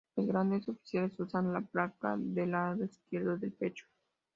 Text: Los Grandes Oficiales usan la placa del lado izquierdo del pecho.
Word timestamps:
Los 0.15 0.25
Grandes 0.25 0.67
Oficiales 0.67 1.19
usan 1.19 1.53
la 1.53 1.61
placa 1.61 2.15
del 2.17 2.49
lado 2.49 2.83
izquierdo 2.85 3.37
del 3.37 3.51
pecho. 3.53 3.85